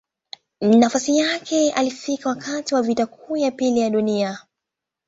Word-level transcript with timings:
Nafasi 0.61 1.17
yake 1.17 1.71
alifika 1.71 2.29
wakati 2.29 2.75
wa 2.75 2.81
Vita 2.81 3.05
Kuu 3.05 3.37
ya 3.37 3.51
Pili 3.51 3.79
ya 3.79 3.89
Dunia. 3.89 4.39